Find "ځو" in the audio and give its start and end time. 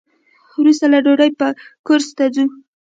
2.33-2.45